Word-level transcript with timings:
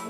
Hai 0.00 0.08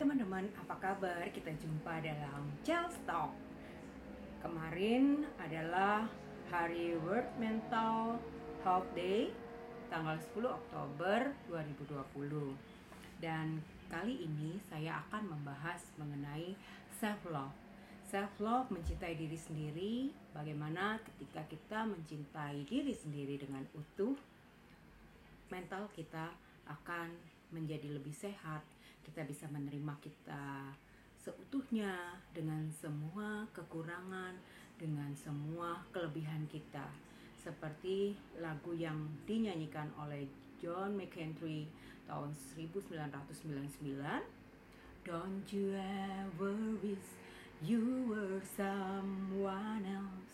teman-teman, 0.00 0.48
apa 0.56 0.80
kabar? 0.80 1.28
Kita 1.28 1.52
jumpa 1.52 2.00
dalam 2.00 2.48
Chels 2.64 2.96
Talk. 3.04 3.36
Kemarin 4.40 5.28
adalah 5.36 6.08
Hari 6.48 6.96
World 7.04 7.28
Mental 7.36 8.16
Health 8.64 8.88
Day, 8.96 9.36
tanggal 9.92 10.16
10 10.32 10.48
Oktober 10.64 11.36
2020. 11.52 12.75
Dan 13.16 13.64
kali 13.88 14.26
ini 14.26 14.60
saya 14.68 15.00
akan 15.08 15.32
membahas 15.32 15.80
mengenai 15.96 16.52
self 16.92 17.20
love. 17.30 17.54
Self 18.06 18.30
love 18.38 18.70
mencintai 18.70 19.18
diri 19.18 19.34
sendiri, 19.34 19.94
bagaimana 20.30 21.00
ketika 21.02 21.42
kita 21.50 21.82
mencintai 21.82 22.62
diri 22.62 22.94
sendiri 22.94 23.34
dengan 23.34 23.66
utuh, 23.74 24.14
mental 25.50 25.90
kita 25.90 26.30
akan 26.70 27.10
menjadi 27.50 27.90
lebih 27.94 28.14
sehat. 28.14 28.62
Kita 29.02 29.22
bisa 29.22 29.46
menerima 29.50 29.94
kita 30.02 30.74
seutuhnya 31.18 32.14
dengan 32.30 32.70
semua 32.70 33.46
kekurangan, 33.50 34.34
dengan 34.78 35.10
semua 35.18 35.82
kelebihan 35.90 36.46
kita. 36.46 36.86
Seperti 37.38 38.14
lagu 38.38 38.74
yang 38.74 39.06
dinyanyikan 39.26 39.90
oleh 39.98 40.26
John 40.56 40.96
McEntry 40.96 41.68
tahun 42.08 42.32
1999. 42.32 44.00
Don't 45.06 45.46
you 45.52 45.76
ever 45.78 46.56
wish 46.82 47.08
you 47.62 48.10
were 48.10 48.42
someone 48.42 49.86
else. 49.86 50.32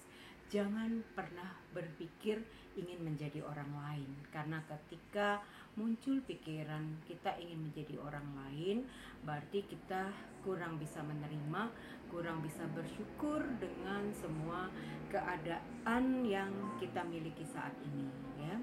Jangan 0.53 1.01
pernah 1.17 1.57
berpikir 1.73 2.45
ingin 2.77 3.01
menjadi 3.01 3.41
orang 3.41 3.69
lain 3.73 4.11
karena 4.33 4.61
ketika 4.69 5.41
muncul 5.77 6.21
pikiran 6.29 7.01
kita 7.09 7.33
ingin 7.41 7.69
menjadi 7.69 7.97
orang 8.05 8.25
lain 8.37 8.85
berarti 9.25 9.65
kita 9.65 10.13
kurang 10.45 10.77
bisa 10.77 11.01
menerima, 11.01 11.73
kurang 12.13 12.45
bisa 12.45 12.69
bersyukur 12.77 13.41
dengan 13.57 14.13
semua 14.13 14.69
keadaan 15.09 16.25
yang 16.29 16.53
kita 16.77 17.01
miliki 17.09 17.49
saat 17.49 17.73
ini 17.89 18.09
ya. 18.41 18.57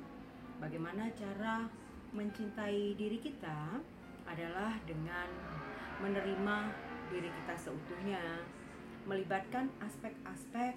Bagaimana 0.59 1.07
cara 1.15 1.71
mencintai 2.11 2.99
diri 2.99 3.15
kita 3.15 3.79
adalah 4.27 4.75
dengan 4.83 5.27
menerima 6.03 6.57
diri 7.09 7.31
kita 7.31 7.55
seutuhnya, 7.55 8.43
melibatkan 9.07 9.71
aspek-aspek 9.81 10.75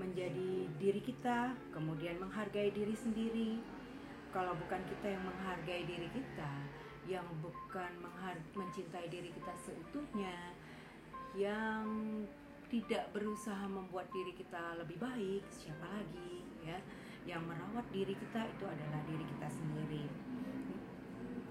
menjadi 0.00 0.66
diri 0.80 1.02
kita, 1.04 1.52
kemudian 1.76 2.16
menghargai 2.16 2.72
diri 2.72 2.96
sendiri. 2.96 3.60
Kalau 4.32 4.56
bukan 4.56 4.80
kita 4.88 5.12
yang 5.12 5.24
menghargai 5.24 5.84
diri 5.84 6.08
kita, 6.08 6.52
yang 7.08 7.24
bukan 7.44 7.90
mencintai 8.56 9.12
diri 9.12 9.28
kita 9.32 9.52
seutuhnya, 9.60 10.56
yang 11.36 11.84
tidak 12.68 13.08
berusaha 13.16 13.64
membuat 13.64 14.08
diri 14.12 14.36
kita 14.36 14.76
lebih 14.76 15.00
baik, 15.00 15.44
siapa 15.48 15.88
lagi 15.88 16.44
ya? 16.64 16.78
Yang 17.28 17.42
merawat 17.44 17.86
diri 17.92 18.16
kita 18.16 18.40
itu 18.48 18.64
adalah 18.64 19.00
diri 19.04 19.24
kita 19.36 19.48
sendiri. 19.52 20.04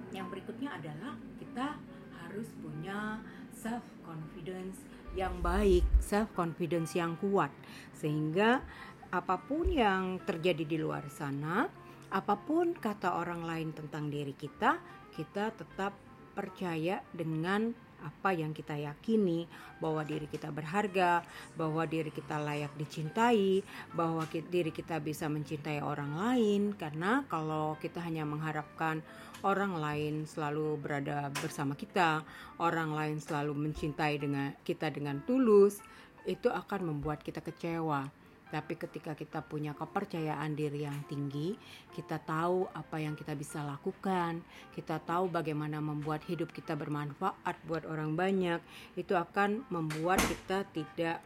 Yang 0.09 0.28
berikutnya 0.33 0.70
adalah 0.73 1.14
kita 1.38 1.78
harus 2.17 2.50
punya 2.58 3.22
self 3.53 3.86
confidence 4.02 4.81
yang 5.14 5.38
baik, 5.45 5.86
self 6.02 6.33
confidence 6.33 6.98
yang 6.98 7.14
kuat 7.22 7.53
sehingga 7.93 8.66
apa 9.14 9.37
pun 9.37 9.70
yang 9.70 10.17
terjadi 10.26 10.66
di 10.66 10.77
luar 10.82 11.05
sana, 11.14 11.70
apa 12.11 12.36
pun 12.36 12.76
kata 12.76 13.21
orang 13.21 13.45
lain 13.45 13.70
tentang 13.71 14.10
diri 14.11 14.36
kita, 14.36 14.82
kita 15.16 15.54
tetap 15.55 15.93
percaya 16.37 17.02
dengan 17.09 17.73
apa 17.98 18.30
yang 18.30 18.53
kita 18.53 18.77
yakini 18.77 19.49
bahwa 19.81 20.05
diri 20.05 20.30
kita 20.30 20.53
berharga, 20.53 21.25
bahwa 21.58 21.81
diri 21.89 22.14
kita 22.14 22.37
layak 22.37 22.70
dicintai, 22.77 23.65
bahwa 23.98 24.21
diri 24.30 24.70
kita 24.70 25.02
bisa 25.02 25.25
mencintai 25.25 25.81
orang 25.81 26.14
lain 26.14 26.61
karena 26.77 27.25
kalau 27.25 27.73
kita 27.81 27.98
hanya 28.05 28.21
mengharapkan 28.21 29.02
orang 29.42 29.77
lain 29.77 30.30
selalu 30.30 30.77
berada 30.77 31.30
bersama 31.42 31.73
kita, 31.73 32.21
orang 32.61 32.93
lain 32.93 33.17
selalu 33.17 33.54
mencintai 33.54 34.17
dengan 34.21 34.54
kita 34.61 34.93
dengan 34.93 35.21
tulus, 35.25 35.81
itu 36.30 36.49
akan 36.49 36.93
membuat 36.93 37.21
kita 37.21 37.42
kecewa. 37.42 38.27
Tapi 38.47 38.80
ketika 38.80 39.11
kita 39.11 39.43
punya 39.43 39.75
kepercayaan 39.75 40.55
diri 40.55 40.87
yang 40.87 40.95
tinggi, 41.11 41.59
kita 41.91 42.15
tahu 42.23 42.71
apa 42.71 43.03
yang 43.03 43.11
kita 43.19 43.35
bisa 43.35 43.59
lakukan, 43.59 44.39
kita 44.71 45.03
tahu 45.03 45.27
bagaimana 45.27 45.83
membuat 45.83 46.23
hidup 46.31 46.55
kita 46.55 46.80
bermanfaat 46.80 47.55
buat 47.67 47.83
orang 47.83 48.15
banyak, 48.15 48.63
itu 48.95 49.13
akan 49.19 49.67
membuat 49.67 50.23
kita 50.23 50.63
tidak 50.71 51.19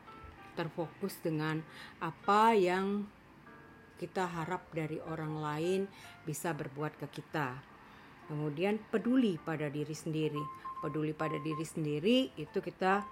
terfokus 0.58 1.16
dengan 1.22 1.62
apa 2.02 2.58
yang 2.58 3.06
kita 4.02 4.26
harap 4.26 4.66
dari 4.74 4.98
orang 4.98 5.38
lain 5.38 5.82
bisa 6.26 6.58
berbuat 6.58 6.98
ke 6.98 7.22
kita. 7.22 7.54
Kemudian 8.26 8.82
peduli 8.90 9.38
pada 9.38 9.70
diri 9.70 9.94
sendiri. 9.94 10.42
Peduli 10.82 11.14
pada 11.14 11.38
diri 11.38 11.62
sendiri 11.62 12.34
itu 12.34 12.58
kita 12.58 13.06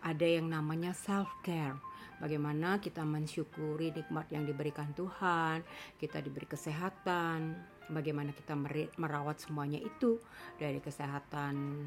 ada 0.00 0.26
yang 0.26 0.48
namanya 0.48 0.96
self 0.96 1.28
care. 1.44 1.76
Bagaimana 2.22 2.78
kita 2.78 3.02
mensyukuri 3.02 3.90
nikmat 3.90 4.30
yang 4.30 4.46
diberikan 4.46 4.94
Tuhan, 4.94 5.66
kita 5.98 6.22
diberi 6.22 6.46
kesehatan, 6.46 7.58
bagaimana 7.90 8.30
kita 8.30 8.54
merawat 8.94 9.42
semuanya 9.42 9.82
itu 9.82 10.22
dari 10.54 10.78
kesehatan 10.78 11.82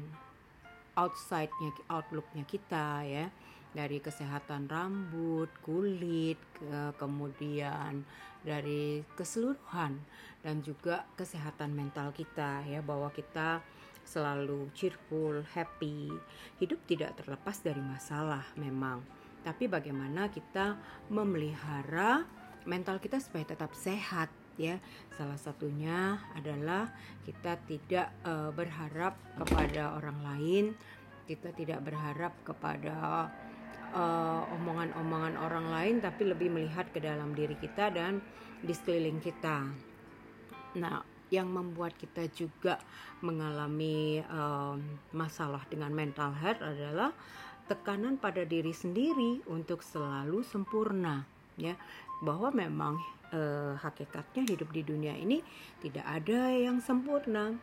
outside-nya, 0.92 1.72
outlook-nya 1.88 2.44
kita 2.44 3.00
ya, 3.08 3.32
dari 3.72 3.96
kesehatan 3.96 4.68
rambut, 4.68 5.48
kulit, 5.64 6.36
ke- 6.52 6.92
kemudian 7.00 8.04
dari 8.44 9.04
keseluruhan 9.16 9.96
dan 10.44 10.60
juga 10.60 11.08
kesehatan 11.16 11.72
mental 11.72 12.12
kita 12.12 12.60
ya 12.68 12.84
bahwa 12.84 13.08
kita 13.08 13.64
selalu 14.06 14.70
cheerful, 14.72 15.42
happy. 15.52 16.14
Hidup 16.62 16.78
tidak 16.86 17.18
terlepas 17.18 17.58
dari 17.60 17.82
masalah 17.82 18.46
memang. 18.54 19.02
Tapi 19.46 19.70
bagaimana 19.70 20.26
kita 20.26 20.74
memelihara 21.06 22.26
mental 22.66 22.98
kita 22.98 23.22
supaya 23.22 23.46
tetap 23.46 23.70
sehat 23.78 24.26
ya. 24.58 24.82
Salah 25.14 25.38
satunya 25.38 26.18
adalah 26.34 26.90
kita 27.22 27.54
tidak 27.70 28.10
eh, 28.26 28.50
berharap 28.50 29.14
kepada 29.38 29.94
orang 29.94 30.18
lain, 30.26 30.64
kita 31.30 31.54
tidak 31.54 31.86
berharap 31.86 32.34
kepada 32.42 33.30
eh, 33.94 34.42
omongan-omongan 34.58 35.38
orang 35.38 35.66
lain 35.70 35.94
tapi 36.02 36.26
lebih 36.26 36.50
melihat 36.50 36.90
ke 36.90 36.98
dalam 36.98 37.30
diri 37.30 37.54
kita 37.54 37.94
dan 37.94 38.18
di 38.58 38.74
sekeliling 38.74 39.22
kita. 39.22 39.62
Nah, 40.76 41.16
yang 41.30 41.50
membuat 41.50 41.98
kita 41.98 42.30
juga 42.30 42.78
mengalami 43.18 44.22
em, 44.22 44.78
masalah 45.10 45.62
dengan 45.66 45.90
mental 45.90 46.30
health 46.38 46.62
adalah 46.62 47.10
tekanan 47.66 48.16
pada 48.16 48.42
diri 48.46 48.72
sendiri 48.72 49.42
untuk 49.50 49.82
selalu 49.82 50.42
sempurna, 50.46 51.26
ya, 51.58 51.74
bahwa 52.22 52.54
memang 52.54 52.98
eh, 53.34 53.74
hakikatnya 53.76 54.46
hidup 54.46 54.70
di 54.72 54.82
dunia 54.86 55.14
ini 55.18 55.42
tidak 55.82 56.06
ada 56.06 56.54
yang 56.54 56.78
sempurna. 56.80 57.54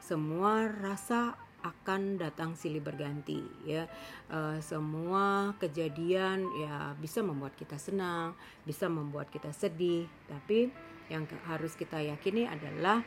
Semua 0.00 0.64
rasa 0.66 1.36
akan 1.60 2.16
datang 2.16 2.56
silih 2.56 2.80
berganti 2.80 3.44
ya. 3.68 3.84
Eh, 4.32 4.58
semua 4.64 5.52
kejadian 5.60 6.48
ya 6.56 6.96
bisa 6.96 7.20
membuat 7.20 7.52
kita 7.52 7.76
senang 7.76 8.32
bisa 8.64 8.88
membuat 8.88 9.28
kita 9.28 9.52
sedih. 9.52 10.08
Tapi 10.24 10.72
yang 11.10 11.26
harus 11.50 11.74
kita 11.74 11.98
yakini 12.00 12.46
adalah 12.46 13.02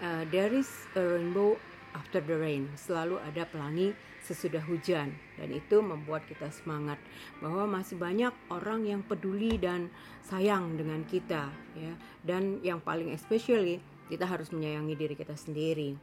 uh, 0.00 0.24
there 0.32 0.50
is 0.50 0.66
a 0.96 1.02
rainbow 1.04 1.54
after 1.94 2.20
the 2.20 2.36
rain. 2.36 2.68
Selalu 2.76 3.22
ada 3.22 3.46
pelangi 3.48 3.94
sesudah 4.26 4.60
hujan. 4.66 5.14
Dan 5.38 5.48
itu 5.54 5.80
membuat 5.80 6.26
kita 6.28 6.50
semangat 6.50 6.98
bahwa 7.38 7.80
masih 7.80 7.96
banyak 7.96 8.34
orang 8.50 8.84
yang 8.84 9.00
peduli 9.06 9.56
dan 9.56 9.88
sayang 10.26 10.74
dengan 10.76 11.06
kita 11.06 11.48
ya. 11.78 11.94
Dan 12.20 12.60
yang 12.60 12.82
paling 12.82 13.14
especially 13.14 13.78
kita 14.12 14.28
harus 14.28 14.52
menyayangi 14.52 14.94
diri 14.98 15.14
kita 15.16 15.32
sendiri. 15.38 15.96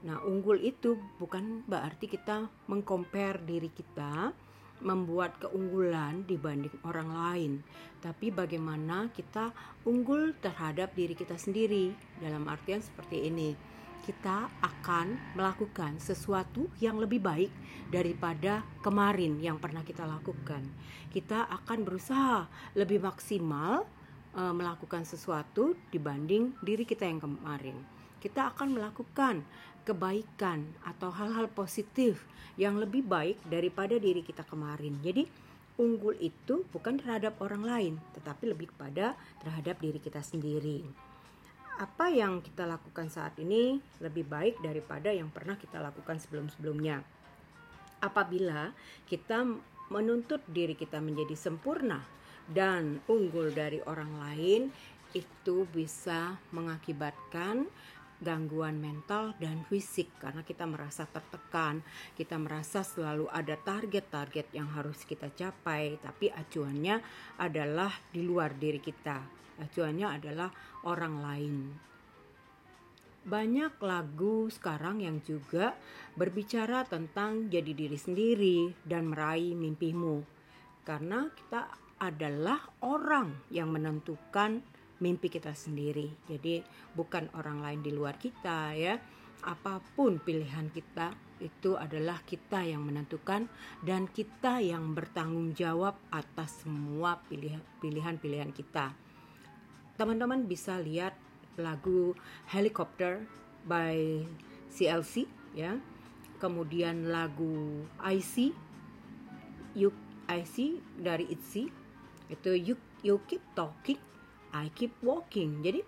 Nah, 0.00 0.16
unggul 0.24 0.56
itu 0.64 0.96
bukan 1.20 1.60
berarti 1.68 2.08
kita 2.08 2.48
mengcompare 2.68 3.44
diri 3.44 3.68
kita 3.68 4.32
membuat 4.80 5.36
keunggulan 5.36 6.24
dibanding 6.24 6.72
orang 6.88 7.12
lain, 7.12 7.52
tapi 8.00 8.32
bagaimana 8.32 9.12
kita 9.12 9.52
unggul 9.84 10.32
terhadap 10.40 10.96
diri 10.96 11.12
kita 11.12 11.36
sendiri. 11.36 11.92
Dalam 12.16 12.48
artian 12.48 12.80
seperti 12.80 13.28
ini. 13.28 13.52
Kita 14.10 14.50
akan 14.58 15.38
melakukan 15.38 16.02
sesuatu 16.02 16.66
yang 16.82 16.98
lebih 16.98 17.22
baik 17.22 17.54
daripada 17.94 18.66
kemarin 18.82 19.38
yang 19.38 19.62
pernah 19.62 19.86
kita 19.86 20.02
lakukan. 20.02 20.66
Kita 21.14 21.46
akan 21.46 21.86
berusaha 21.86 22.50
lebih 22.74 23.06
maksimal 23.06 23.86
e, 24.34 24.42
melakukan 24.50 25.06
sesuatu 25.06 25.78
dibanding 25.94 26.58
diri 26.58 26.82
kita 26.82 27.06
yang 27.06 27.22
kemarin. 27.22 27.78
Kita 28.18 28.50
akan 28.50 28.74
melakukan 28.74 29.46
kebaikan 29.86 30.66
atau 30.82 31.14
hal-hal 31.14 31.46
positif 31.46 32.26
yang 32.58 32.82
lebih 32.82 33.06
baik 33.06 33.38
daripada 33.46 33.94
diri 33.94 34.26
kita 34.26 34.42
kemarin. 34.42 34.98
Jadi 35.06 35.22
unggul 35.78 36.18
itu 36.18 36.66
bukan 36.74 36.98
terhadap 36.98 37.38
orang 37.38 37.62
lain, 37.62 37.94
tetapi 38.18 38.50
lebih 38.50 38.74
kepada 38.74 39.14
terhadap 39.38 39.78
diri 39.78 40.02
kita 40.02 40.18
sendiri 40.18 41.10
apa 41.80 42.12
yang 42.12 42.44
kita 42.44 42.68
lakukan 42.68 43.08
saat 43.08 43.32
ini 43.40 43.80
lebih 44.04 44.28
baik 44.28 44.60
daripada 44.60 45.08
yang 45.08 45.32
pernah 45.32 45.56
kita 45.56 45.80
lakukan 45.80 46.20
sebelum-sebelumnya. 46.20 47.00
Apabila 48.04 48.76
kita 49.08 49.48
menuntut 49.88 50.44
diri 50.44 50.76
kita 50.76 51.00
menjadi 51.00 51.32
sempurna 51.32 52.04
dan 52.52 53.00
unggul 53.08 53.48
dari 53.56 53.80
orang 53.88 54.12
lain, 54.20 54.62
itu 55.16 55.64
bisa 55.72 56.36
mengakibatkan 56.52 57.64
gangguan 58.20 58.76
mental 58.78 59.32
dan 59.40 59.64
fisik 59.66 60.12
karena 60.20 60.44
kita 60.44 60.68
merasa 60.68 61.08
tertekan, 61.08 61.80
kita 62.14 62.36
merasa 62.36 62.84
selalu 62.84 63.26
ada 63.32 63.56
target-target 63.56 64.52
yang 64.52 64.68
harus 64.76 65.02
kita 65.08 65.32
capai, 65.32 65.96
tapi 65.98 66.28
acuannya 66.30 67.00
adalah 67.40 67.90
di 68.12 68.20
luar 68.22 68.54
diri 68.54 68.78
kita 68.78 69.40
acuannya 69.60 70.06
adalah 70.08 70.48
orang 70.88 71.14
lain. 71.20 71.56
Banyak 73.20 73.76
lagu 73.84 74.48
sekarang 74.48 75.04
yang 75.04 75.20
juga 75.20 75.76
berbicara 76.16 76.88
tentang 76.88 77.52
jadi 77.52 77.76
diri 77.76 77.98
sendiri 78.00 78.58
dan 78.80 79.12
meraih 79.12 79.52
mimpimu. 79.52 80.24
Karena 80.88 81.28
kita 81.28 81.68
adalah 82.00 82.64
orang 82.80 83.44
yang 83.52 83.68
menentukan 83.76 84.64
mimpi 85.00 85.32
kita 85.32 85.56
sendiri. 85.56 86.08
Jadi 86.28 86.62
bukan 86.94 87.32
orang 87.34 87.64
lain 87.64 87.80
di 87.80 87.90
luar 87.92 88.20
kita 88.20 88.76
ya. 88.76 88.96
Apa 89.40 89.80
pun 89.96 90.20
pilihan 90.20 90.68
kita 90.68 91.16
itu 91.40 91.72
adalah 91.80 92.20
kita 92.28 92.60
yang 92.60 92.84
menentukan 92.84 93.48
dan 93.80 94.04
kita 94.12 94.60
yang 94.60 94.92
bertanggung 94.92 95.56
jawab 95.56 95.96
atas 96.12 96.60
semua 96.60 97.16
pilihan-pilihan 97.80 98.52
kita 98.52 98.92
teman-teman 100.00 100.48
bisa 100.48 100.80
lihat 100.80 101.12
lagu 101.60 102.16
Helicopter 102.48 103.20
by 103.68 104.24
CLC 104.72 105.28
ya 105.52 105.76
kemudian 106.40 107.12
lagu 107.12 107.84
IC 108.00 108.56
You 109.76 109.92
IC 110.24 110.80
dari 110.96 111.28
ITZY 111.28 111.68
itu 112.32 112.50
you, 112.56 112.74
you 113.04 113.20
keep 113.28 113.44
talking 113.52 114.00
I 114.56 114.70
keep 114.74 114.94
walking. 115.02 115.62
Jadi 115.62 115.80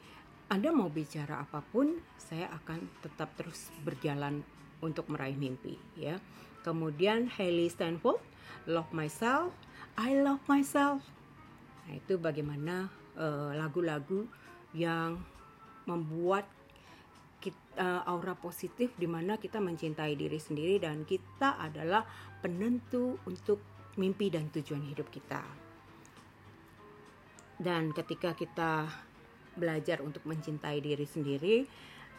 anda 0.53 0.69
mau 0.69 0.93
bicara 0.93 1.41
apa 1.43 1.65
pun 1.65 1.97
saya 2.21 2.53
akan 2.53 2.85
tetap 3.01 3.33
terus 3.35 3.73
berjalan 3.83 4.45
untuk 4.85 5.09
meraih 5.09 5.39
mimpi 5.39 5.79
ya. 5.97 6.21
Kemudian 6.63 7.27
Hailey 7.27 7.67
Steinfeld 7.73 8.23
Love 8.71 8.91
Myself 8.95 9.51
I 9.99 10.15
love 10.19 10.43
myself. 10.47 11.03
Nah 11.85 11.99
itu 11.99 12.17
bagaimana 12.17 12.89
Eh, 13.13 13.53
lagu-lagu 13.61 14.25
uh, 14.25 14.29
yang 14.73 15.21
membuat 15.85 16.49
kita, 17.45 17.61
uh, 17.77 18.01
eh, 18.01 18.03
aura 18.09 18.33
positif 18.33 18.97
di 18.97 19.05
mana 19.05 19.37
kita 19.37 19.61
mencintai 19.61 20.17
diri 20.17 20.41
sendiri 20.41 20.81
dan 20.81 21.05
kita 21.05 21.61
adalah 21.61 22.09
penentu 22.41 23.21
untuk 23.29 23.61
mimpi 24.01 24.33
dan 24.33 24.49
tujuan 24.49 24.81
hidup 24.89 25.13
kita. 25.13 25.45
Dan 27.63 27.95
ketika 27.95 28.35
kita 28.35 28.91
belajar 29.55 30.03
untuk 30.03 30.27
mencintai 30.27 30.83
diri 30.83 31.07
sendiri, 31.07 31.57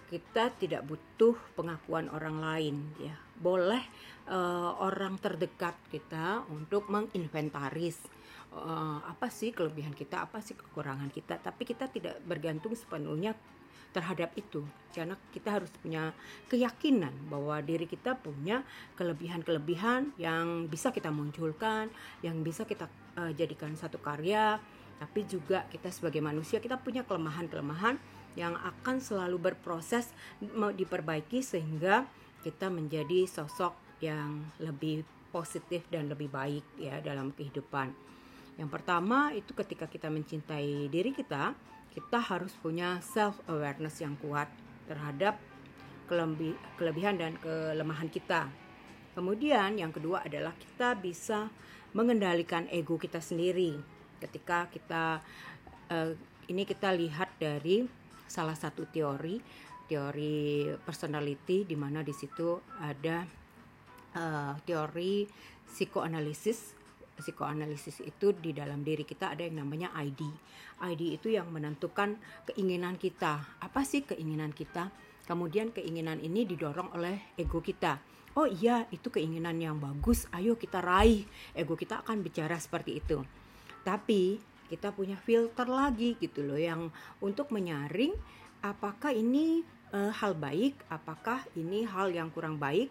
kita 0.07 0.54
tidak 0.56 0.88
butuh 0.88 1.36
pengakuan 1.57 2.07
orang 2.13 2.40
lain 2.40 2.75
ya. 3.01 3.18
Boleh 3.36 3.84
uh, 4.31 4.78
orang 4.80 5.19
terdekat 5.19 5.75
kita 5.92 6.48
untuk 6.48 6.88
menginventaris 6.88 8.00
uh, 8.56 9.04
apa 9.04 9.28
sih 9.28 9.51
kelebihan 9.51 9.92
kita, 9.92 10.24
apa 10.24 10.40
sih 10.40 10.56
kekurangan 10.56 11.10
kita, 11.12 11.42
tapi 11.42 11.66
kita 11.66 11.89
tidak 11.89 12.22
bergantung 12.24 12.78
sepenuhnya 12.78 13.34
terhadap 13.94 14.34
itu 14.34 14.66
karena 14.89 15.13
kita 15.30 15.54
harus 15.54 15.69
punya 15.78 16.18
keyakinan 16.50 17.13
bahwa 17.30 17.62
diri 17.62 17.86
kita 17.86 18.18
punya 18.18 18.66
kelebihan-kelebihan 18.98 20.18
yang 20.18 20.66
bisa 20.66 20.89
kita 20.89 21.13
munculkan, 21.13 21.94
yang 22.25 22.42
bisa 22.42 22.66
kita 22.66 22.89
uh, 23.18 23.30
jadikan 23.38 23.78
satu 23.78 24.01
karya, 24.01 24.57
tapi 25.01 25.25
juga 25.25 25.66
kita 25.69 25.90
sebagai 25.90 26.22
manusia 26.24 26.62
kita 26.62 26.80
punya 26.80 27.06
kelemahan-kelemahan 27.06 27.98
yang 28.34 28.57
akan 28.57 28.98
selalu 28.98 29.51
berproses 29.51 30.10
diperbaiki 30.78 31.45
sehingga 31.45 32.10
kita 32.42 32.68
menjadi 32.68 33.30
sosok 33.30 33.78
yang 34.01 34.44
lebih 34.60 35.06
positif 35.31 35.86
dan 35.90 36.10
lebih 36.12 36.30
baik 36.30 36.66
ya 36.78 37.00
dalam 37.01 37.34
kehidupan. 37.34 37.94
Yang 38.60 38.69
pertama 38.69 39.34
itu 39.34 39.50
ketika 39.57 39.90
kita 39.90 40.13
mencintai 40.13 40.90
diri 40.90 41.10
kita, 41.13 41.57
kita 41.94 42.19
harus 42.22 42.54
punya 42.57 43.01
self 43.01 43.38
awareness 43.50 44.01
yang 44.01 44.13
kuat 44.22 44.50
terhadap 44.86 45.38
kelebihan 46.78 47.18
dan 47.18 47.34
kelemahan 47.42 48.10
kita. 48.10 48.50
Kemudian 49.13 49.78
yang 49.78 49.94
kedua 49.94 50.25
adalah 50.25 50.54
kita 50.57 50.98
bisa 50.98 51.50
mengendalikan 51.94 52.66
ego 52.69 52.98
kita 52.98 53.22
sendiri. 53.22 53.78
Ketika 54.24 54.72
kita 54.72 55.20
uh, 55.92 56.12
ini 56.48 56.64
kita 56.64 56.96
lihat 56.96 57.36
dari 57.36 57.84
salah 58.24 58.56
satu 58.56 58.88
teori, 58.88 59.44
teori 59.84 60.72
personality 60.80 61.68
di 61.68 61.75
mana 61.75 62.00
di 62.00 62.16
situ 62.16 62.56
ada 62.80 63.28
uh, 64.16 64.56
teori 64.64 65.28
psikoanalisis 65.68 66.80
psikoanalisis 67.14 68.02
itu 68.02 68.34
di 68.34 68.58
dalam 68.58 68.81
diri 68.81 69.06
kita 69.06 69.38
ada 69.38 69.46
yang 69.46 69.62
namanya 69.62 69.94
ID. 69.94 70.22
ID 70.81 71.22
itu 71.22 71.30
yang 71.30 71.48
menentukan 71.54 72.18
keinginan 72.50 72.98
kita. 72.98 73.46
Apa 73.62 73.86
sih 73.86 74.02
keinginan 74.02 74.50
kita? 74.52 74.90
Kemudian 75.24 75.72
keinginan 75.72 76.20
ini 76.20 76.44
didorong 76.44 76.92
oleh 76.98 77.38
ego 77.40 77.62
kita. 77.64 78.02
Oh 78.34 78.50
iya, 78.50 78.89
itu 78.89 79.13
keinginan 79.13 79.62
yang 79.62 79.77
bagus. 79.77 80.25
Ayo 80.34 80.58
kita 80.58 80.82
raih. 80.82 81.24
Ego 81.53 81.77
kita 81.77 82.01
akan 82.01 82.25
bicara 82.25 82.58
seperti 82.58 82.98
itu. 82.98 83.22
Tapi 83.84 84.40
kita 84.72 84.90
punya 84.96 85.20
filter 85.20 85.68
lagi 85.70 86.16
gitu 86.18 86.42
loh 86.42 86.58
yang 86.58 86.90
untuk 87.22 87.54
menyaring 87.54 88.16
apakah 88.63 89.12
ini 89.12 89.62
uh, 89.94 90.10
hal 90.10 90.34
baik, 90.34 90.80
apakah 90.90 91.46
ini 91.54 91.86
hal 91.86 92.10
yang 92.10 92.34
kurang 92.34 92.58
baik 92.58 92.90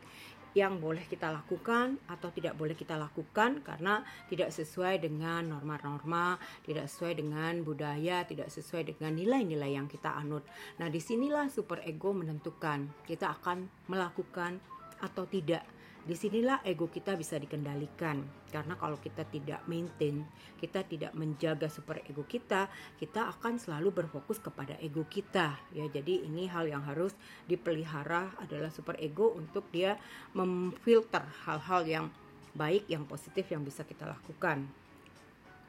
yang 0.52 0.76
boleh 0.76 1.00
kita 1.08 1.32
lakukan 1.32 1.96
atau 2.04 2.28
tidak 2.28 2.52
boleh 2.60 2.76
kita 2.76 3.00
lakukan 3.00 3.64
karena 3.64 4.04
tidak 4.28 4.52
sesuai 4.52 5.00
dengan 5.00 5.48
norma-norma, 5.48 6.36
tidak 6.60 6.92
sesuai 6.92 7.24
dengan 7.24 7.64
budaya, 7.64 8.20
tidak 8.28 8.52
sesuai 8.52 8.92
dengan 8.92 9.16
nilai-nilai 9.16 9.80
yang 9.80 9.88
kita 9.88 10.12
anut. 10.12 10.44
Nah, 10.76 10.92
di 10.92 11.00
sinilah 11.00 11.48
super 11.48 11.80
ego 11.88 12.12
menentukan 12.12 12.84
kita 13.08 13.32
akan 13.40 13.64
melakukan 13.88 14.60
atau 15.00 15.24
tidak 15.24 15.64
di 16.02 16.18
sinilah 16.18 16.66
ego 16.66 16.90
kita 16.90 17.14
bisa 17.14 17.38
dikendalikan. 17.38 18.22
Karena 18.50 18.74
kalau 18.76 18.98
kita 18.98 19.22
tidak 19.30 19.62
maintain 19.70 20.26
kita 20.58 20.82
tidak 20.84 21.14
menjaga 21.14 21.70
super 21.70 22.02
ego 22.04 22.26
kita 22.26 22.68
kita 22.98 23.30
akan 23.38 23.56
selalu 23.56 24.02
berfokus 24.02 24.42
kepada 24.42 24.74
ego 24.82 25.06
kita. 25.06 25.56
Ya 25.70 25.86
jadi 25.86 26.26
ini 26.26 26.50
hal 26.50 26.66
yang 26.66 26.82
harus 26.82 27.14
dipelihara 27.46 28.34
adalah 28.42 28.74
super 28.74 28.98
ego 28.98 29.30
untuk 29.32 29.70
dia 29.70 29.94
memfilter 30.34 31.22
hal-hal 31.46 31.86
yang 31.86 32.06
baik 32.52 32.84
yang 32.90 33.08
positif 33.08 33.48
yang 33.48 33.64
bisa 33.64 33.86
kita 33.86 34.04
lakukan 34.04 34.81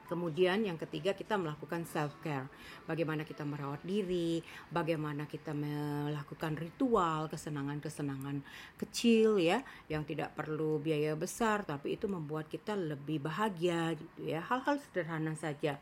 Kemudian 0.07 0.67
yang 0.67 0.75
ketiga 0.75 1.15
kita 1.15 1.39
melakukan 1.39 1.88
self 1.88 2.13
care. 2.19 2.48
Bagaimana 2.83 3.24
kita 3.24 3.48
merawat 3.48 3.81
diri, 3.88 4.43
bagaimana 4.69 5.25
kita 5.25 5.55
melakukan 5.55 6.60
ritual, 6.60 7.31
kesenangan-kesenangan 7.31 8.43
kecil 8.77 9.39
ya 9.39 9.63
yang 9.88 10.03
tidak 10.03 10.36
perlu 10.36 10.77
biaya 10.83 11.15
besar 11.15 11.63
tapi 11.63 11.95
itu 11.95 12.05
membuat 12.12 12.51
kita 12.51 12.75
lebih 12.75 13.24
bahagia 13.24 13.95
gitu 13.95 14.19
ya. 14.27 14.43
Hal-hal 14.43 14.77
sederhana 14.83 15.33
saja. 15.39 15.79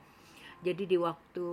Jadi 0.62 0.86
di 0.86 0.98
waktu 0.98 1.50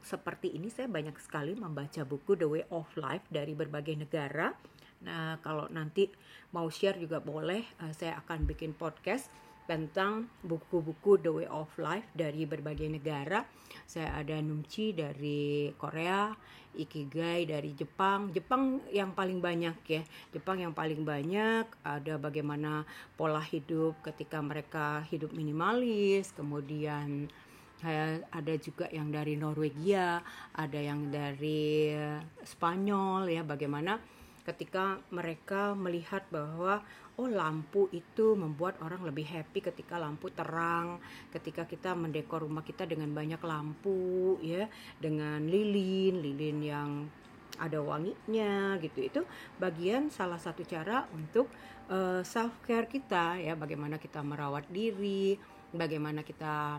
seperti 0.00 0.56
ini 0.56 0.72
saya 0.72 0.88
banyak 0.88 1.20
sekali 1.20 1.52
membaca 1.52 2.00
buku 2.08 2.32
The 2.32 2.48
Way 2.48 2.64
of 2.72 2.88
Life 2.96 3.28
dari 3.28 3.52
berbagai 3.52 3.92
negara. 3.92 4.56
Nah, 5.04 5.36
kalau 5.44 5.68
nanti 5.68 6.08
mau 6.56 6.66
share 6.72 6.96
juga 6.96 7.20
boleh, 7.20 7.60
uh, 7.84 7.92
saya 7.92 8.16
akan 8.24 8.48
bikin 8.48 8.72
podcast 8.72 9.28
tentang 9.68 10.32
buku-buku 10.40 11.20
The 11.20 11.28
Way 11.28 11.48
of 11.52 11.68
Life 11.76 12.08
dari 12.16 12.48
berbagai 12.48 12.88
negara. 12.88 13.44
Saya 13.84 14.16
ada 14.16 14.40
Numchi 14.40 14.96
dari 14.96 15.68
Korea, 15.76 16.32
Ikigai 16.72 17.44
dari 17.44 17.76
Jepang. 17.76 18.32
Jepang 18.32 18.80
yang 18.88 19.12
paling 19.12 19.44
banyak 19.44 19.76
ya. 19.84 20.02
Jepang 20.32 20.64
yang 20.64 20.72
paling 20.72 21.04
banyak 21.04 21.68
ada 21.84 22.14
bagaimana 22.16 22.88
pola 23.20 23.44
hidup 23.44 24.00
ketika 24.00 24.40
mereka 24.40 25.04
hidup 25.12 25.36
minimalis, 25.36 26.32
kemudian 26.32 27.28
saya 27.78 28.24
ada 28.32 28.54
juga 28.56 28.88
yang 28.88 29.12
dari 29.12 29.36
Norwegia, 29.36 30.24
ada 30.56 30.80
yang 30.80 31.12
dari 31.12 31.92
Spanyol 32.42 33.28
ya 33.28 33.44
bagaimana 33.44 34.00
ketika 34.48 34.96
mereka 35.12 35.76
melihat 35.76 36.24
bahwa 36.32 36.80
oh 37.18 37.26
lampu 37.26 37.90
itu 37.90 38.38
membuat 38.38 38.78
orang 38.78 39.02
lebih 39.02 39.26
happy 39.26 39.58
ketika 39.58 39.98
lampu 39.98 40.30
terang, 40.30 41.02
ketika 41.34 41.66
kita 41.66 41.92
mendekor 41.98 42.46
rumah 42.46 42.62
kita 42.62 42.86
dengan 42.86 43.10
banyak 43.10 43.42
lampu 43.42 44.38
ya, 44.38 44.70
dengan 45.02 45.42
lilin, 45.42 46.22
lilin 46.22 46.58
yang 46.62 46.90
ada 47.58 47.82
wanginya 47.82 48.78
gitu. 48.78 49.02
Itu 49.02 49.20
bagian 49.58 50.14
salah 50.14 50.38
satu 50.38 50.62
cara 50.62 51.10
untuk 51.10 51.50
uh, 51.90 52.22
self 52.22 52.62
care 52.62 52.86
kita 52.86 53.42
ya, 53.42 53.58
bagaimana 53.58 53.98
kita 53.98 54.22
merawat 54.22 54.70
diri, 54.70 55.34
bagaimana 55.74 56.22
kita 56.22 56.78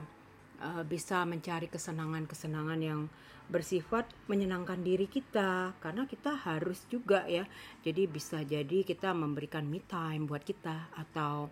uh, 0.62 0.84
bisa 0.86 1.24
mencari 1.26 1.68
kesenangan-kesenangan 1.72 2.80
yang 2.80 3.08
bersifat 3.50 4.06
menyenangkan 4.30 4.80
diri 4.80 5.10
kita. 5.10 5.74
Karena 5.82 6.06
kita 6.06 6.38
harus 6.38 6.86
juga 6.88 7.26
ya. 7.26 7.44
Jadi 7.82 8.06
bisa 8.06 8.46
jadi 8.46 8.86
kita 8.86 9.12
memberikan 9.12 9.66
me 9.66 9.82
time 9.84 10.30
buat 10.30 10.46
kita 10.46 10.94
atau 10.94 11.50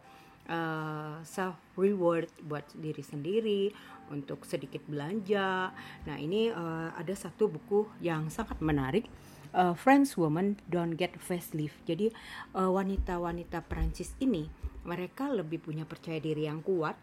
uh, 0.47 1.19
self 1.25 1.57
reward 1.75 2.29
buat 2.45 2.63
diri 2.77 3.03
sendiri 3.03 3.73
untuk 4.13 4.47
sedikit 4.47 4.83
belanja. 4.87 5.71
Nah 6.07 6.17
ini 6.17 6.51
uh, 6.51 6.95
ada 6.95 7.13
satu 7.13 7.51
buku 7.51 7.87
yang 7.99 8.31
sangat 8.31 8.61
menarik 8.63 9.09
uh, 9.51 9.75
French 9.75 10.15
woman 10.15 10.55
don't 10.71 10.95
get 10.95 11.15
facelift. 11.19 11.75
Jadi 11.83 12.11
wanita-wanita 12.55 13.59
uh, 13.61 13.65
Prancis 13.67 14.15
ini 14.23 14.47
mereka 14.87 15.27
lebih 15.27 15.59
punya 15.59 15.83
percaya 15.83 16.17
diri 16.23 16.47
yang 16.47 16.63
kuat 16.63 16.95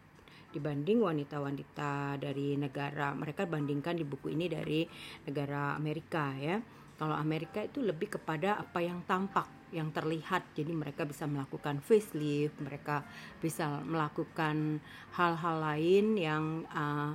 dibanding 0.55 1.03
wanita-wanita 1.03 2.15
dari 2.15 2.55
negara 2.55 3.11
mereka 3.11 3.43
bandingkan 3.43 3.99
di 3.99 4.07
buku 4.07 4.31
ini 4.31 4.47
dari 4.47 4.87
negara 5.27 5.75
Amerika 5.75 6.31
ya. 6.39 6.55
Kalau 6.95 7.11
Amerika 7.11 7.59
itu 7.59 7.83
lebih 7.83 8.15
kepada 8.15 8.55
apa 8.55 8.79
yang 8.79 9.03
tampak 9.03 9.67
yang 9.75 9.91
terlihat. 9.91 10.55
Jadi 10.55 10.71
mereka 10.71 11.03
bisa 11.03 11.27
melakukan 11.27 11.83
facelift 11.83 12.55
mereka 12.63 13.03
bisa 13.43 13.83
melakukan 13.83 14.79
hal-hal 15.19 15.55
lain 15.59 16.15
yang 16.15 16.63
uh, 16.71 17.11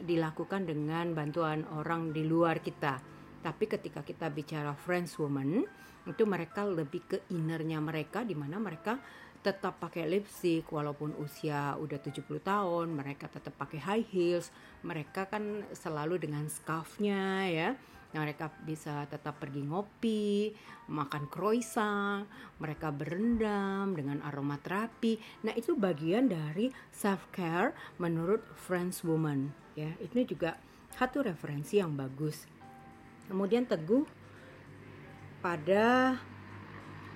dilakukan 0.00 0.64
dengan 0.64 1.12
bantuan 1.12 1.68
orang 1.76 2.16
di 2.16 2.24
luar 2.24 2.64
kita. 2.64 2.96
Tapi 3.44 3.64
ketika 3.68 4.00
kita 4.00 4.32
bicara 4.32 4.72
French 4.72 5.20
woman 5.20 5.62
itu 6.08 6.24
mereka 6.24 6.64
lebih 6.64 7.04
ke 7.04 7.16
innernya 7.28 7.84
mereka 7.84 8.24
di 8.24 8.32
mana 8.32 8.56
mereka 8.56 8.96
tetap 9.48 9.80
pakai 9.80 10.04
lipstick 10.04 10.68
walaupun 10.68 11.16
usia 11.24 11.72
udah 11.80 11.96
70 11.96 12.28
tahun 12.44 12.92
mereka 12.92 13.32
tetap 13.32 13.56
pakai 13.56 13.80
high 13.80 14.06
heels 14.12 14.52
mereka 14.84 15.24
kan 15.24 15.64
selalu 15.72 16.20
dengan 16.20 16.44
scarfnya 16.52 17.48
ya 17.48 17.70
mereka 18.16 18.48
bisa 18.64 19.04
tetap 19.04 19.36
pergi 19.36 19.68
ngopi, 19.68 20.56
makan 20.88 21.28
croissant, 21.28 22.24
mereka 22.56 22.88
berendam 22.88 23.92
dengan 23.92 24.24
aromaterapi. 24.24 25.44
Nah, 25.44 25.52
itu 25.52 25.76
bagian 25.76 26.32
dari 26.32 26.72
self 26.88 27.28
care 27.36 27.76
menurut 28.00 28.40
French 28.56 29.04
woman 29.04 29.52
ya. 29.76 29.92
Ini 30.00 30.24
juga 30.24 30.56
satu 30.96 31.20
referensi 31.20 31.76
yang 31.76 31.92
bagus. 32.00 32.48
Kemudian 33.28 33.68
teguh 33.68 34.08
pada 35.44 36.16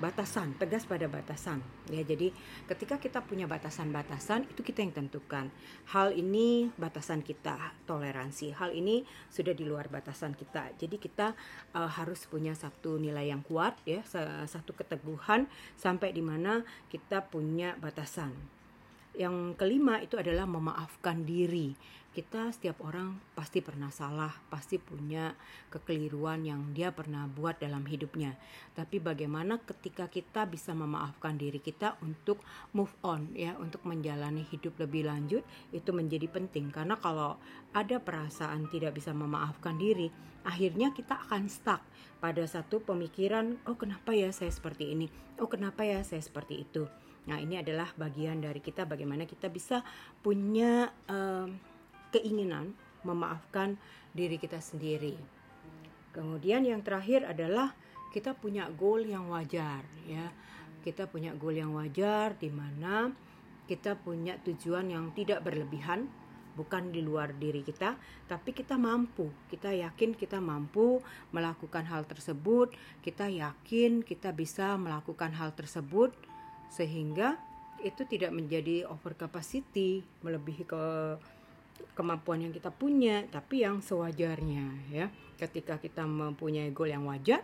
batasan, 0.03 0.59
tegas 0.59 0.83
pada 0.83 1.07
batasan. 1.07 1.63
Ya, 1.87 2.03
jadi 2.03 2.35
ketika 2.67 2.99
kita 2.99 3.23
punya 3.23 3.47
batasan-batasan 3.47 4.51
itu 4.51 4.67
kita 4.67 4.83
yang 4.83 4.91
tentukan. 4.91 5.55
Hal 5.95 6.11
ini 6.19 6.75
batasan 6.75 7.23
kita, 7.23 7.79
toleransi. 7.87 8.51
Hal 8.59 8.75
ini 8.75 9.07
sudah 9.31 9.55
di 9.55 9.63
luar 9.63 9.87
batasan 9.87 10.35
kita. 10.35 10.75
Jadi 10.75 10.99
kita 10.99 11.39
uh, 11.79 11.87
harus 11.87 12.27
punya 12.27 12.51
satu 12.59 12.99
nilai 12.99 13.31
yang 13.31 13.47
kuat 13.47 13.79
ya, 13.87 14.03
satu 14.51 14.75
keteguhan 14.75 15.47
sampai 15.79 16.11
di 16.11 16.21
mana 16.27 16.67
kita 16.91 17.23
punya 17.31 17.79
batasan. 17.79 18.62
Yang 19.13 19.61
kelima 19.61 20.01
itu 20.01 20.17
adalah 20.17 20.49
memaafkan 20.49 21.25
diri 21.29 21.77
kita 22.13 22.53
setiap 22.53 22.85
orang 22.85 23.17
pasti 23.33 23.65
pernah 23.65 23.89
salah, 23.89 24.29
pasti 24.53 24.77
punya 24.77 25.33
kekeliruan 25.73 26.45
yang 26.45 26.77
dia 26.77 26.93
pernah 26.93 27.25
buat 27.25 27.57
dalam 27.57 27.89
hidupnya. 27.89 28.37
Tapi 28.77 29.01
bagaimana 29.01 29.57
ketika 29.65 30.13
kita 30.13 30.45
bisa 30.45 30.77
memaafkan 30.77 31.41
diri 31.41 31.57
kita 31.57 31.97
untuk 32.05 32.45
move 32.77 32.93
on 33.01 33.33
ya, 33.33 33.57
untuk 33.57 33.89
menjalani 33.89 34.45
hidup 34.45 34.77
lebih 34.77 35.09
lanjut 35.09 35.41
itu 35.73 35.89
menjadi 35.89 36.29
penting 36.29 36.69
karena 36.69 37.01
kalau 37.01 37.41
ada 37.73 37.97
perasaan 37.97 38.69
tidak 38.69 39.01
bisa 39.01 39.17
memaafkan 39.17 39.81
diri, 39.81 40.13
akhirnya 40.45 40.93
kita 40.93 41.17
akan 41.17 41.49
stuck 41.49 41.81
pada 42.21 42.45
satu 42.45 42.85
pemikiran, 42.85 43.57
oh 43.65 43.81
kenapa 43.81 44.13
ya 44.13 44.29
saya 44.37 44.53
seperti 44.53 44.93
ini? 44.93 45.09
Oh 45.41 45.49
kenapa 45.49 45.81
ya 45.89 46.05
saya 46.05 46.21
seperti 46.21 46.61
itu? 46.61 46.85
Nah, 47.23 47.39
ini 47.39 47.55
adalah 47.63 47.87
bagian 47.95 48.43
dari 48.43 48.59
kita 48.59 48.83
bagaimana 48.83 49.23
kita 49.31 49.47
bisa 49.47 49.87
punya 50.23 50.91
um, 51.07 51.55
keinginan 52.11 52.75
memaafkan 53.07 53.79
diri 54.11 54.39
kita 54.43 54.59
sendiri. 54.59 55.15
Kemudian 56.11 56.67
yang 56.67 56.83
terakhir 56.83 57.25
adalah 57.25 57.73
kita 58.13 58.35
punya 58.37 58.69
goal 58.69 59.07
yang 59.07 59.31
wajar 59.31 59.87
ya. 60.05 60.29
Kita 60.83 61.07
punya 61.07 61.31
goal 61.39 61.63
yang 61.63 61.73
wajar 61.79 62.35
di 62.37 62.51
mana 62.51 63.15
kita 63.71 63.95
punya 63.95 64.35
tujuan 64.43 64.91
yang 64.91 65.15
tidak 65.15 65.47
berlebihan, 65.47 66.11
bukan 66.59 66.91
di 66.91 67.01
luar 67.01 67.33
diri 67.39 67.63
kita, 67.63 67.95
tapi 68.27 68.51
kita 68.51 68.75
mampu. 68.75 69.31
Kita 69.47 69.71
yakin 69.71 70.19
kita 70.19 70.43
mampu 70.43 70.99
melakukan 71.31 71.87
hal 71.87 72.03
tersebut, 72.05 72.75
kita 73.01 73.31
yakin 73.31 74.03
kita 74.03 74.35
bisa 74.35 74.75
melakukan 74.75 75.33
hal 75.39 75.55
tersebut 75.55 76.13
sehingga 76.73 77.37
itu 77.85 78.09
tidak 78.09 78.33
menjadi 78.33 78.89
over 78.89 79.13
capacity, 79.13 80.01
melebihi 80.25 80.65
ke 80.65 80.85
kemampuan 81.93 82.49
yang 82.49 82.55
kita 82.55 82.73
punya, 82.73 83.27
tapi 83.29 83.67
yang 83.67 83.85
sewajarnya 83.85 84.89
ya. 84.89 85.07
Ketika 85.37 85.77
kita 85.77 86.07
mempunyai 86.07 86.71
goal 86.71 86.89
yang 86.95 87.05
wajar, 87.05 87.43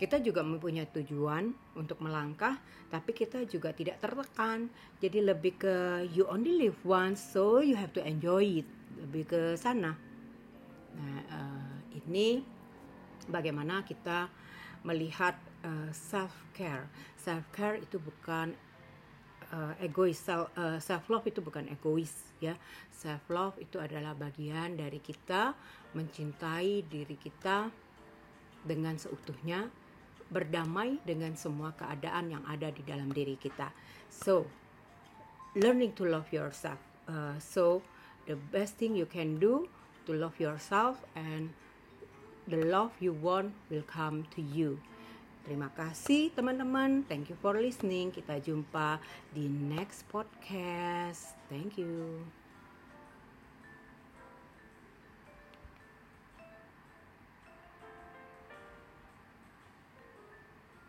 kita 0.00 0.16
juga 0.22 0.40
mempunyai 0.40 0.88
tujuan 0.88 1.52
untuk 1.76 2.00
melangkah, 2.00 2.56
tapi 2.88 3.12
kita 3.12 3.44
juga 3.44 3.74
tidak 3.76 4.00
tertekan. 4.00 4.72
Jadi 5.02 5.18
lebih 5.20 5.60
ke 5.60 6.06
you 6.14 6.24
only 6.30 6.56
live 6.56 6.78
once, 6.86 7.20
so 7.20 7.60
you 7.60 7.76
have 7.76 7.92
to 7.92 8.00
enjoy 8.00 8.64
it. 8.64 8.68
Lebih 8.96 9.22
ke 9.28 9.40
sana. 9.60 9.92
Nah, 10.96 11.20
uh, 11.28 11.74
ini 11.92 12.40
bagaimana 13.28 13.84
kita 13.84 14.30
melihat 14.86 15.36
uh, 15.66 15.90
self 15.92 16.32
care. 16.56 16.88
Self 17.20 17.44
care 17.52 17.76
itu 17.76 18.00
bukan 18.00 18.56
uh, 19.52 19.74
egois 19.82 20.16
self, 20.16 20.50
uh, 20.56 20.78
self 20.82 21.06
love 21.10 21.26
itu 21.26 21.42
bukan 21.44 21.66
egois 21.70 22.34
ya. 22.42 22.56
Self 22.90 23.28
love 23.30 23.56
itu 23.58 23.78
adalah 23.78 24.16
bagian 24.16 24.76
dari 24.76 24.98
kita 24.98 25.54
mencintai 25.94 26.86
diri 26.86 27.16
kita 27.16 27.70
dengan 28.64 28.96
seutuhnya 29.00 29.66
berdamai 30.30 31.02
dengan 31.02 31.34
semua 31.34 31.74
keadaan 31.74 32.30
yang 32.30 32.44
ada 32.46 32.70
di 32.70 32.86
dalam 32.86 33.10
diri 33.10 33.34
kita. 33.34 33.72
So 34.06 34.46
learning 35.58 35.98
to 35.98 36.06
love 36.06 36.30
yourself 36.30 36.78
uh, 37.10 37.34
so 37.42 37.82
the 38.26 38.38
best 38.54 38.78
thing 38.78 38.94
you 38.94 39.06
can 39.06 39.42
do 39.42 39.66
to 40.06 40.14
love 40.14 40.38
yourself 40.38 41.02
and 41.18 41.50
the 42.46 42.62
love 42.70 42.94
you 43.00 43.12
want 43.12 43.50
will 43.70 43.84
come 43.86 44.22
to 44.30 44.42
you 44.42 44.78
Terima 45.44 45.72
kasih 45.72 46.30
teman-teman. 46.36 47.04
Thank 47.08 47.32
you 47.32 47.36
for 47.40 47.56
listening. 47.56 48.12
Kita 48.12 48.38
jumpa 48.38 49.00
di 49.32 49.48
next 49.48 50.04
podcast. 50.12 51.36
Thank 51.48 51.80
you. 51.80 52.39